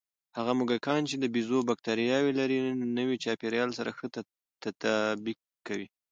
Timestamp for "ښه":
3.97-4.07